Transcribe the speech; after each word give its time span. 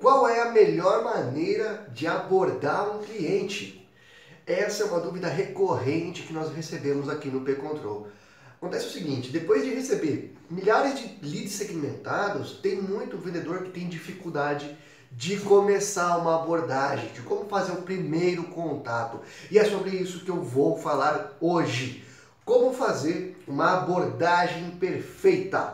Qual 0.00 0.26
é 0.26 0.40
a 0.40 0.50
melhor 0.50 1.04
maneira 1.04 1.86
de 1.92 2.06
abordar 2.06 2.96
um 2.96 3.02
cliente? 3.02 3.86
Essa 4.46 4.84
é 4.84 4.86
uma 4.86 4.98
dúvida 4.98 5.28
recorrente 5.28 6.22
que 6.22 6.32
nós 6.32 6.50
recebemos 6.50 7.10
aqui 7.10 7.28
no 7.28 7.42
P-Control. 7.42 8.08
Acontece 8.56 8.86
o 8.86 8.90
seguinte, 8.92 9.30
depois 9.30 9.62
de 9.62 9.74
receber 9.74 10.34
milhares 10.48 10.98
de 10.98 11.18
leads 11.22 11.52
segmentados, 11.52 12.52
tem 12.62 12.80
muito 12.80 13.18
vendedor 13.18 13.62
que 13.62 13.72
tem 13.72 13.90
dificuldade 13.90 14.74
de 15.12 15.36
começar 15.36 16.16
uma 16.16 16.36
abordagem, 16.36 17.10
de 17.12 17.20
como 17.20 17.44
fazer 17.44 17.72
o 17.72 17.82
primeiro 17.82 18.44
contato. 18.44 19.20
E 19.50 19.58
é 19.58 19.64
sobre 19.66 19.90
isso 19.90 20.24
que 20.24 20.30
eu 20.30 20.42
vou 20.42 20.78
falar 20.78 21.36
hoje. 21.38 22.02
Como 22.42 22.72
fazer 22.72 23.38
uma 23.46 23.82
abordagem 23.82 24.70
perfeita. 24.70 25.72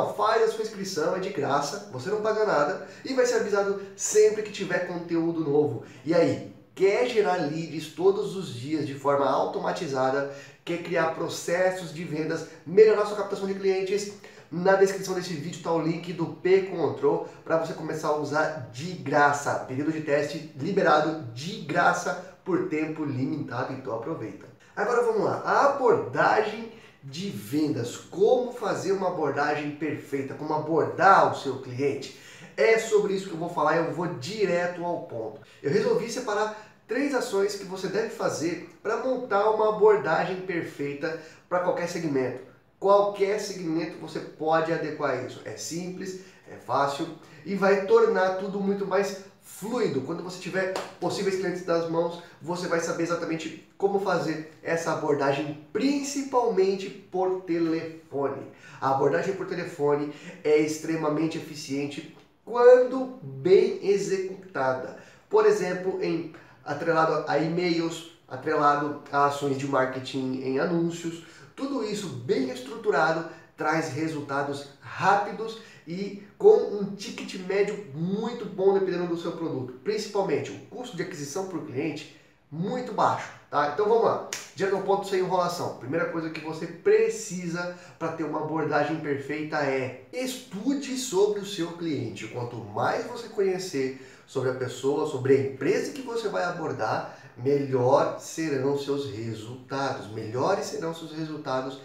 Canal, 0.00 0.14
faz 0.14 0.42
a 0.42 0.48
sua 0.48 0.62
inscrição, 0.62 1.14
é 1.16 1.20
de 1.20 1.30
graça, 1.30 1.90
você 1.92 2.08
não 2.08 2.20
paga 2.20 2.44
nada 2.44 2.86
e 3.04 3.12
vai 3.14 3.26
ser 3.26 3.36
avisado 3.36 3.80
sempre 3.94 4.42
que 4.42 4.50
tiver 4.50 4.86
conteúdo 4.86 5.40
novo. 5.40 5.84
E 6.04 6.14
aí, 6.14 6.54
quer 6.74 7.06
gerar 7.06 7.36
leads 7.36 7.88
todos 7.88 8.36
os 8.36 8.54
dias 8.54 8.86
de 8.86 8.94
forma 8.94 9.28
automatizada, 9.28 10.34
quer 10.64 10.82
criar 10.82 11.14
processos 11.14 11.92
de 11.92 12.04
vendas, 12.04 12.46
melhorar 12.66 13.06
sua 13.06 13.16
captação 13.16 13.46
de 13.46 13.54
clientes? 13.54 14.12
Na 14.50 14.74
descrição 14.74 15.14
desse 15.14 15.32
vídeo 15.34 15.58
está 15.58 15.72
o 15.72 15.80
link 15.80 16.12
do 16.12 16.26
P-Control 16.26 17.28
para 17.44 17.58
você 17.58 17.72
começar 17.72 18.08
a 18.08 18.16
usar 18.16 18.68
de 18.72 18.94
graça. 18.94 19.60
Período 19.60 19.92
de 19.92 20.00
teste 20.00 20.52
liberado 20.58 21.22
de 21.32 21.60
graça 21.60 22.34
por 22.44 22.68
tempo 22.68 23.04
limitado, 23.04 23.72
então 23.72 23.94
aproveita. 23.94 24.46
Agora 24.74 25.04
vamos 25.04 25.22
lá, 25.22 25.42
a 25.44 25.66
abordagem 25.66 26.72
de 27.02 27.30
vendas, 27.30 27.96
como 27.96 28.52
fazer 28.52 28.92
uma 28.92 29.08
abordagem 29.08 29.72
perfeita, 29.72 30.34
como 30.34 30.54
abordar 30.54 31.32
o 31.32 31.36
seu 31.36 31.60
cliente. 31.60 32.18
É 32.56 32.78
sobre 32.78 33.14
isso 33.14 33.28
que 33.28 33.34
eu 33.34 33.38
vou 33.38 33.48
falar, 33.48 33.76
eu 33.76 33.92
vou 33.92 34.14
direto 34.14 34.84
ao 34.84 35.02
ponto. 35.02 35.40
Eu 35.62 35.70
resolvi 35.70 36.10
separar 36.10 36.70
três 36.86 37.14
ações 37.14 37.56
que 37.56 37.64
você 37.64 37.88
deve 37.88 38.10
fazer 38.10 38.68
para 38.82 38.98
montar 38.98 39.50
uma 39.50 39.76
abordagem 39.76 40.40
perfeita 40.42 41.20
para 41.48 41.60
qualquer 41.60 41.88
segmento. 41.88 42.42
Qualquer 42.78 43.38
segmento 43.38 43.98
você 43.98 44.20
pode 44.20 44.72
adequar 44.72 45.24
isso. 45.24 45.40
É 45.44 45.56
simples, 45.56 46.20
é 46.50 46.56
fácil 46.56 47.06
e 47.44 47.54
vai 47.54 47.86
tornar 47.86 48.36
tudo 48.36 48.60
muito 48.60 48.86
mais 48.86 49.24
fluido. 49.40 50.02
Quando 50.02 50.22
você 50.22 50.38
tiver 50.40 50.74
possíveis 50.98 51.36
clientes 51.36 51.64
nas 51.66 51.88
mãos, 51.88 52.22
você 52.40 52.68
vai 52.68 52.80
saber 52.80 53.04
exatamente 53.04 53.68
como 53.76 54.00
fazer 54.00 54.52
essa 54.62 54.92
abordagem, 54.92 55.66
principalmente 55.72 56.88
por 56.88 57.42
telefone. 57.42 58.42
A 58.80 58.90
abordagem 58.90 59.34
por 59.34 59.46
telefone 59.46 60.12
é 60.44 60.58
extremamente 60.58 61.38
eficiente 61.38 62.16
quando 62.44 63.18
bem 63.22 63.78
executada. 63.82 64.98
Por 65.28 65.46
exemplo, 65.46 66.02
em 66.02 66.34
atrelado 66.64 67.24
a 67.28 67.38
e-mails, 67.38 68.12
atrelado 68.28 69.02
a 69.12 69.26
ações 69.26 69.58
de 69.58 69.66
marketing 69.66 70.42
em 70.42 70.58
anúncios. 70.58 71.24
Tudo 71.54 71.84
isso 71.84 72.08
bem 72.08 72.50
estruturado 72.50 73.28
traz 73.60 73.90
resultados 73.90 74.68
rápidos 74.80 75.58
e 75.86 76.22
com 76.38 76.78
um 76.78 76.94
ticket 76.94 77.34
médio 77.46 77.88
muito 77.94 78.46
bom 78.46 78.72
dependendo 78.72 79.08
do 79.08 79.20
seu 79.20 79.32
produto. 79.32 79.74
Principalmente 79.84 80.50
o 80.50 80.58
custo 80.74 80.96
de 80.96 81.02
aquisição 81.02 81.46
por 81.46 81.66
cliente 81.66 82.18
muito 82.50 82.94
baixo. 82.94 83.30
Tá? 83.50 83.72
Então 83.74 83.86
vamos 83.86 84.04
lá, 84.04 84.30
direto 84.54 84.76
ao 84.76 84.82
ponto 84.82 85.06
sem 85.06 85.20
enrolação. 85.20 85.76
Primeira 85.76 86.06
coisa 86.06 86.30
que 86.30 86.40
você 86.40 86.66
precisa 86.66 87.76
para 87.98 88.12
ter 88.12 88.24
uma 88.24 88.40
abordagem 88.40 88.98
perfeita 89.00 89.58
é 89.58 90.06
estude 90.10 90.96
sobre 90.96 91.40
o 91.40 91.46
seu 91.46 91.72
cliente. 91.72 92.28
Quanto 92.28 92.56
mais 92.56 93.04
você 93.04 93.28
conhecer 93.28 94.00
sobre 94.26 94.48
a 94.48 94.54
pessoa, 94.54 95.06
sobre 95.06 95.36
a 95.36 95.40
empresa 95.40 95.92
que 95.92 96.00
você 96.00 96.30
vai 96.30 96.44
abordar, 96.44 97.14
melhor 97.36 98.18
serão 98.20 98.78
seus 98.78 99.10
resultados, 99.10 100.10
melhores 100.12 100.64
serão 100.64 100.94
seus 100.94 101.12
resultados 101.12 101.78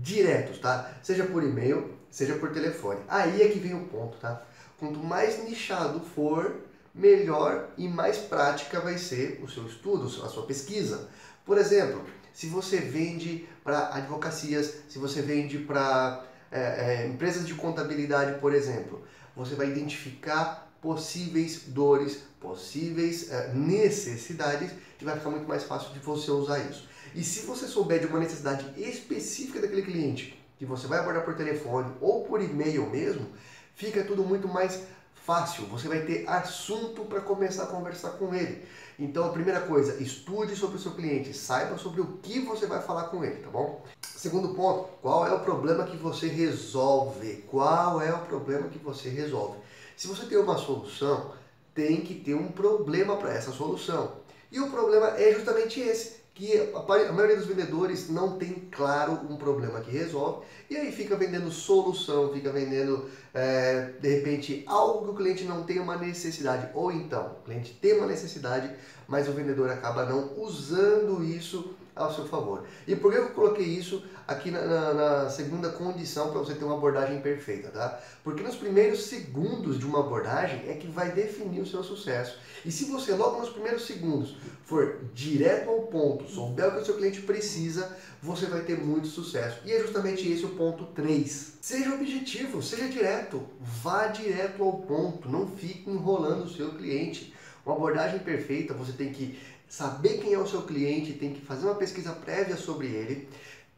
diretos, 0.00 0.58
tá? 0.58 0.92
Seja 1.02 1.24
por 1.24 1.42
e-mail, 1.42 1.94
seja 2.10 2.34
por 2.34 2.50
telefone. 2.52 3.00
Aí 3.08 3.42
é 3.42 3.48
que 3.48 3.58
vem 3.58 3.74
o 3.74 3.84
ponto, 3.84 4.16
tá? 4.18 4.42
Quanto 4.78 4.98
mais 4.98 5.42
nichado 5.44 6.00
for, 6.00 6.56
melhor 6.94 7.68
e 7.76 7.88
mais 7.88 8.18
prática 8.18 8.80
vai 8.80 8.98
ser 8.98 9.40
o 9.42 9.48
seu 9.48 9.66
estudo, 9.66 10.06
a 10.06 10.28
sua 10.28 10.46
pesquisa. 10.46 11.08
Por 11.44 11.58
exemplo, 11.58 12.04
se 12.32 12.46
você 12.46 12.78
vende 12.78 13.48
para 13.62 13.94
advocacias, 13.94 14.74
se 14.88 14.98
você 14.98 15.22
vende 15.22 15.58
para 15.58 16.24
é, 16.50 16.60
é, 16.60 17.06
empresas 17.06 17.46
de 17.46 17.54
contabilidade, 17.54 18.40
por 18.40 18.54
exemplo, 18.54 19.02
você 19.36 19.54
vai 19.54 19.68
identificar 19.68 20.66
possíveis 20.80 21.64
dores, 21.68 22.22
possíveis 22.40 23.30
uh, 23.30 23.54
necessidades 23.54 24.70
e 25.00 25.04
vai 25.04 25.16
ficar 25.16 25.30
muito 25.30 25.46
mais 25.46 25.64
fácil 25.64 25.92
de 25.92 25.98
você 25.98 26.30
usar 26.30 26.58
isso. 26.58 26.88
E 27.14 27.22
se 27.22 27.46
você 27.46 27.66
souber 27.66 28.00
de 28.00 28.06
uma 28.06 28.18
necessidade 28.18 28.66
específica 28.80 29.60
daquele 29.60 29.82
cliente, 29.82 30.42
que 30.58 30.64
você 30.64 30.86
vai 30.86 30.98
abordar 30.98 31.24
por 31.24 31.34
telefone 31.34 31.94
ou 32.00 32.24
por 32.24 32.40
e-mail 32.40 32.88
mesmo, 32.88 33.26
fica 33.74 34.02
tudo 34.04 34.24
muito 34.24 34.48
mais 34.48 34.82
fácil. 35.26 35.66
Você 35.66 35.88
vai 35.88 36.02
ter 36.02 36.26
assunto 36.28 37.04
para 37.04 37.20
começar 37.20 37.64
a 37.64 37.66
conversar 37.66 38.10
com 38.10 38.32
ele. 38.32 38.64
Então, 38.96 39.26
a 39.26 39.32
primeira 39.32 39.60
coisa, 39.62 40.00
estude 40.00 40.54
sobre 40.54 40.76
o 40.76 40.80
seu 40.80 40.92
cliente, 40.92 41.34
saiba 41.34 41.76
sobre 41.76 42.00
o 42.00 42.18
que 42.22 42.38
você 42.38 42.66
vai 42.66 42.80
falar 42.80 43.08
com 43.08 43.24
ele, 43.24 43.42
tá 43.42 43.50
bom? 43.50 43.84
Segundo 44.00 44.54
ponto, 44.54 44.88
qual 45.02 45.26
é 45.26 45.34
o 45.34 45.40
problema 45.40 45.84
que 45.84 45.96
você 45.96 46.28
resolve? 46.28 47.44
Qual 47.50 48.00
é 48.00 48.14
o 48.14 48.20
problema 48.20 48.68
que 48.68 48.78
você 48.78 49.08
resolve? 49.08 49.58
Se 49.96 50.06
você 50.06 50.24
tem 50.26 50.38
uma 50.38 50.56
solução, 50.56 51.32
tem 51.74 52.00
que 52.00 52.14
ter 52.14 52.34
um 52.34 52.48
problema 52.48 53.16
para 53.16 53.34
essa 53.34 53.50
solução. 53.50 54.12
E 54.50 54.60
o 54.60 54.70
problema 54.70 55.08
é 55.18 55.34
justamente 55.34 55.80
esse, 55.80 56.20
que 56.36 56.70
a 56.74 57.12
maioria 57.12 57.36
dos 57.36 57.46
vendedores 57.46 58.10
não 58.10 58.36
tem 58.36 58.68
claro 58.70 59.12
um 59.30 59.36
problema 59.36 59.80
que 59.80 59.90
resolve 59.90 60.44
e 60.68 60.76
aí 60.76 60.92
fica 60.92 61.16
vendendo 61.16 61.50
solução, 61.50 62.30
fica 62.30 62.52
vendendo 62.52 63.08
é, 63.32 63.92
de 63.98 64.16
repente 64.16 64.62
algo 64.66 65.06
que 65.06 65.10
o 65.12 65.14
cliente 65.14 65.44
não 65.44 65.64
tem 65.64 65.80
uma 65.80 65.96
necessidade. 65.96 66.68
Ou 66.74 66.92
então 66.92 67.38
o 67.40 67.44
cliente 67.44 67.72
tem 67.80 67.94
uma 67.94 68.06
necessidade, 68.06 68.70
mas 69.08 69.26
o 69.28 69.32
vendedor 69.32 69.70
acaba 69.70 70.04
não 70.04 70.38
usando 70.38 71.24
isso 71.24 71.74
ao 71.96 72.14
seu 72.14 72.26
favor. 72.26 72.64
E 72.86 72.94
por 72.94 73.10
que 73.10 73.18
eu 73.18 73.30
coloquei 73.30 73.64
isso 73.64 74.04
aqui 74.28 74.50
na, 74.50 74.60
na, 74.60 74.94
na 74.94 75.30
segunda 75.30 75.70
condição 75.70 76.30
para 76.30 76.40
você 76.40 76.54
ter 76.54 76.64
uma 76.64 76.76
abordagem 76.76 77.20
perfeita, 77.20 77.70
tá? 77.70 77.98
Porque 78.22 78.42
nos 78.42 78.56
primeiros 78.56 79.06
segundos 79.06 79.78
de 79.78 79.86
uma 79.86 80.00
abordagem 80.00 80.68
é 80.68 80.74
que 80.74 80.86
vai 80.86 81.12
definir 81.12 81.62
o 81.62 81.66
seu 81.66 81.82
sucesso. 81.82 82.38
E 82.64 82.70
se 82.70 82.84
você 82.84 83.14
logo 83.14 83.40
nos 83.40 83.48
primeiros 83.48 83.86
segundos 83.86 84.36
for 84.64 85.00
direto 85.14 85.70
ao 85.70 85.82
ponto, 85.82 86.28
souber 86.28 86.68
o 86.68 86.72
que 86.72 86.82
o 86.82 86.84
seu 86.84 86.96
cliente 86.96 87.22
precisa, 87.22 87.96
você 88.20 88.46
vai 88.46 88.60
ter 88.60 88.78
muito 88.78 89.06
sucesso. 89.06 89.60
E 89.64 89.72
é 89.72 89.80
justamente 89.80 90.30
esse 90.30 90.44
o 90.44 90.50
ponto 90.50 90.84
3. 90.86 91.54
Seja 91.60 91.94
objetivo, 91.94 92.62
seja 92.62 92.88
direto, 92.88 93.42
vá 93.60 94.08
direto 94.08 94.62
ao 94.62 94.74
ponto, 94.80 95.28
não 95.28 95.46
fique 95.46 95.88
enrolando 95.88 96.44
o 96.44 96.50
seu 96.50 96.74
cliente. 96.74 97.32
Uma 97.64 97.74
abordagem 97.74 98.20
perfeita, 98.20 98.74
você 98.74 98.92
tem 98.92 99.12
que 99.12 99.38
saber 99.68 100.18
quem 100.18 100.32
é 100.32 100.38
o 100.38 100.46
seu 100.46 100.62
cliente, 100.62 101.12
tem 101.14 101.32
que 101.32 101.40
fazer 101.40 101.66
uma 101.66 101.74
pesquisa 101.74 102.12
prévia 102.12 102.56
sobre 102.56 102.86
ele, 102.86 103.28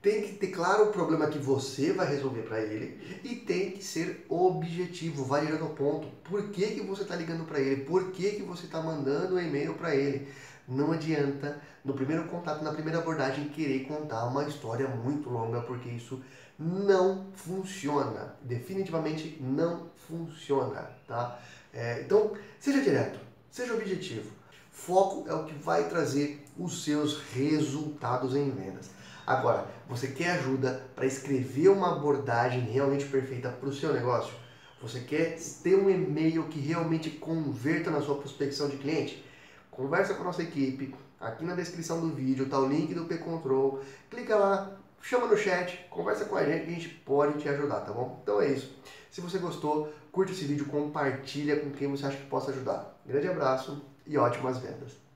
tem 0.00 0.22
que 0.22 0.34
ter 0.34 0.48
claro 0.48 0.84
o 0.84 0.92
problema 0.92 1.26
que 1.26 1.38
você 1.38 1.92
vai 1.92 2.06
resolver 2.06 2.42
para 2.42 2.60
ele 2.60 3.20
e 3.24 3.34
tem 3.34 3.72
que 3.72 3.82
ser 3.82 4.24
objetivo, 4.28 5.24
vai 5.24 5.44
direto 5.44 5.64
ao 5.64 5.70
ponto. 5.70 6.06
Por 6.22 6.50
que, 6.50 6.66
que 6.68 6.80
você 6.80 7.02
está 7.02 7.16
ligando 7.16 7.44
para 7.44 7.58
ele? 7.58 7.84
Por 7.84 8.12
que, 8.12 8.32
que 8.32 8.42
você 8.42 8.66
está 8.66 8.80
mandando 8.80 9.34
um 9.34 9.40
e-mail 9.40 9.74
para 9.74 9.94
ele? 9.94 10.28
Não 10.68 10.92
adianta, 10.92 11.60
no 11.84 11.94
primeiro 11.94 12.24
contato, 12.24 12.62
na 12.62 12.72
primeira 12.72 12.98
abordagem, 12.98 13.48
querer 13.48 13.86
contar 13.86 14.26
uma 14.26 14.44
história 14.44 14.86
muito 14.86 15.30
longa, 15.30 15.62
porque 15.62 15.88
isso 15.88 16.22
não 16.58 17.26
funciona. 17.34 18.36
Definitivamente 18.42 19.38
não 19.40 19.90
funciona, 20.06 20.90
tá? 21.06 21.40
É, 21.72 22.02
então, 22.02 22.34
seja 22.60 22.82
direto, 22.82 23.18
seja 23.50 23.74
objetivo. 23.74 24.30
Foco 24.78 25.28
é 25.28 25.34
o 25.34 25.44
que 25.44 25.52
vai 25.54 25.88
trazer 25.88 26.42
os 26.56 26.84
seus 26.84 27.20
resultados 27.32 28.34
em 28.34 28.48
vendas. 28.50 28.88
Agora, 29.26 29.66
você 29.88 30.06
quer 30.06 30.30
ajuda 30.30 30.82
para 30.94 31.04
escrever 31.04 31.68
uma 31.68 31.96
abordagem 31.96 32.60
realmente 32.60 33.04
perfeita 33.04 33.50
para 33.50 33.68
o 33.68 33.74
seu 33.74 33.92
negócio? 33.92 34.32
Você 34.80 35.00
quer 35.00 35.36
ter 35.62 35.74
um 35.74 35.90
e-mail 35.90 36.44
que 36.44 36.60
realmente 36.60 37.10
converta 37.10 37.90
na 37.90 38.00
sua 38.00 38.18
prospecção 38.18 38.68
de 38.68 38.76
cliente? 38.76 39.22
Conversa 39.70 40.14
com 40.14 40.22
a 40.22 40.26
nossa 40.26 40.44
equipe. 40.44 40.94
Aqui 41.20 41.44
na 41.44 41.56
descrição 41.56 42.00
do 42.00 42.14
vídeo 42.14 42.44
está 42.44 42.58
o 42.58 42.68
link 42.68 42.94
do 42.94 43.04
P-Control. 43.04 43.82
Clica 44.08 44.36
lá, 44.36 44.70
chama 45.02 45.26
no 45.26 45.36
chat, 45.36 45.86
conversa 45.90 46.24
com 46.24 46.36
a 46.36 46.44
gente 46.44 46.64
que 46.64 46.70
a 46.70 46.74
gente 46.74 46.88
pode 46.88 47.38
te 47.42 47.48
ajudar, 47.48 47.80
tá 47.80 47.92
bom? 47.92 48.20
Então 48.22 48.40
é 48.40 48.52
isso. 48.52 48.74
Se 49.10 49.20
você 49.20 49.38
gostou, 49.38 49.92
curte 50.12 50.32
esse 50.32 50.44
vídeo, 50.44 50.66
compartilha 50.66 51.60
com 51.60 51.70
quem 51.72 51.88
você 51.88 52.06
acha 52.06 52.16
que 52.16 52.26
possa 52.26 52.52
ajudar. 52.52 52.96
Grande 53.04 53.28
abraço 53.28 53.82
e 54.08 54.18
ótimas 54.18 54.58
vendas! 54.58 55.07